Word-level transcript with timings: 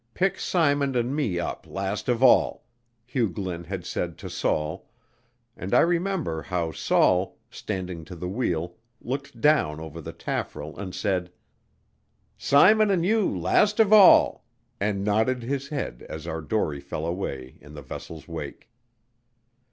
Pick 0.15 0.39
Simon 0.39 0.95
and 0.95 1.15
me 1.15 1.39
up 1.39 1.67
last 1.69 2.09
of 2.09 2.23
all," 2.23 2.65
Hugh 3.05 3.29
Glynn 3.29 3.65
had 3.65 3.85
said 3.85 4.17
to 4.17 4.31
Saul, 4.31 4.89
and 5.55 5.75
I 5.75 5.81
remember 5.81 6.41
how 6.41 6.71
Saul, 6.71 7.37
standing 7.51 8.03
to 8.05 8.15
the 8.15 8.27
wheel, 8.27 8.77
looked 8.99 9.39
down 9.39 9.79
over 9.79 10.01
the 10.01 10.11
taffrail 10.11 10.75
and 10.75 10.95
said, 10.95 11.31
"Simon 12.35 12.89
and 12.89 13.05
you 13.05 13.37
last 13.37 13.79
of 13.79 13.93
all," 13.93 14.43
and 14.79 15.03
nodded 15.03 15.43
his 15.43 15.67
head 15.67 16.03
as 16.09 16.25
our 16.25 16.41
dory 16.41 16.79
fell 16.81 17.05
away 17.05 17.59
in 17.61 17.75
the 17.75 17.83
vessel's 17.83 18.27
wake. 18.27 18.71